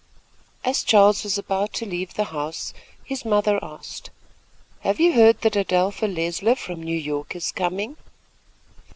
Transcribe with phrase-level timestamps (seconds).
[0.65, 2.73] As Charles was about to leave the house,
[3.05, 4.09] his mother asked:
[4.79, 7.97] "Have you heard that Adelpha Leisler from New York is coming?"